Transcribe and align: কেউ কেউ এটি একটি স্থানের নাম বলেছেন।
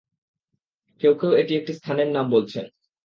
কেউ 1.01 1.13
কেউ 1.13 1.31
এটি 1.31 1.53
একটি 1.55 1.71
স্থানের 1.73 2.09
নাম 2.11 2.25
বলেছেন। 2.29 2.65